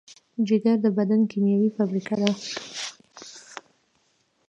جگر 0.47 0.75
د 0.83 0.87
بدن 0.97 1.21
کیمیاوي 1.31 1.69
فابریکه 1.77 2.15
ده. 2.21 2.29